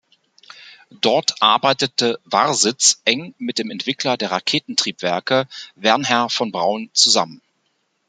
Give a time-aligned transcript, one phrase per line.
[1.01, 7.39] Dort arbeitete Warsitz eng mit dem Entwickler der Raketentriebwerke, Wernher von Braun, zusammen.